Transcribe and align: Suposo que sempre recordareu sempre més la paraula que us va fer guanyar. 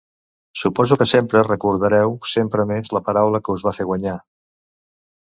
Suposo 0.61 0.97
que 1.01 1.07
sempre 1.15 1.43
recordareu 1.53 2.09
sempre 2.33 2.67
més 2.75 2.93
la 2.99 3.05
paraula 3.11 3.45
que 3.47 3.59
us 3.59 3.71
va 3.71 3.79
fer 3.81 3.91
guanyar. 3.93 4.21